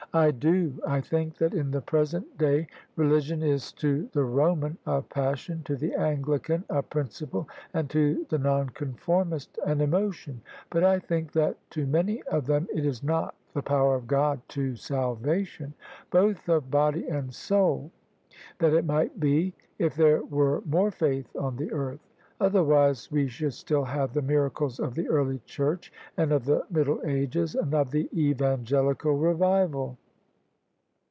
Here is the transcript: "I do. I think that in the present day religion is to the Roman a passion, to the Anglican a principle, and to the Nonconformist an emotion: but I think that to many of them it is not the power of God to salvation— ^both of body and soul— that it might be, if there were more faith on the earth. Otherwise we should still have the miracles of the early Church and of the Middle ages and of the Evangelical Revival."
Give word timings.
"I 0.21 0.31
do. 0.31 0.77
I 0.85 0.99
think 0.99 1.37
that 1.37 1.53
in 1.53 1.71
the 1.71 1.79
present 1.79 2.37
day 2.37 2.67
religion 2.97 3.41
is 3.41 3.71
to 3.73 4.09
the 4.11 4.25
Roman 4.25 4.77
a 4.85 5.01
passion, 5.01 5.61
to 5.63 5.77
the 5.77 5.93
Anglican 5.93 6.65
a 6.69 6.83
principle, 6.83 7.47
and 7.73 7.89
to 7.91 8.25
the 8.27 8.37
Nonconformist 8.37 9.57
an 9.65 9.79
emotion: 9.79 10.41
but 10.69 10.83
I 10.83 10.99
think 10.99 11.31
that 11.31 11.55
to 11.71 11.87
many 11.87 12.21
of 12.23 12.45
them 12.45 12.67
it 12.75 12.85
is 12.85 13.01
not 13.01 13.35
the 13.53 13.61
power 13.61 13.95
of 13.95 14.05
God 14.05 14.41
to 14.49 14.75
salvation— 14.75 15.73
^both 16.11 16.49
of 16.49 16.69
body 16.69 17.07
and 17.07 17.33
soul— 17.33 17.89
that 18.59 18.73
it 18.73 18.83
might 18.83 19.17
be, 19.17 19.53
if 19.79 19.95
there 19.95 20.23
were 20.23 20.61
more 20.65 20.91
faith 20.91 21.33
on 21.37 21.55
the 21.55 21.71
earth. 21.71 22.05
Otherwise 22.41 23.09
we 23.13 23.27
should 23.29 23.53
still 23.53 23.83
have 23.85 24.13
the 24.13 24.21
miracles 24.21 24.77
of 24.79 24.93
the 24.95 25.07
early 25.07 25.37
Church 25.45 25.93
and 26.17 26.31
of 26.33 26.43
the 26.45 26.65
Middle 26.71 26.99
ages 27.05 27.53
and 27.55 27.73
of 27.75 27.91
the 27.91 28.09
Evangelical 28.13 29.13
Revival." 29.15 29.95